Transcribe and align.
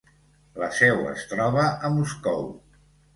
La 0.61 0.69
seu 0.77 1.03
es 1.09 1.25
troba 1.33 1.65
a 1.89 1.91
Moscou. 1.99 2.49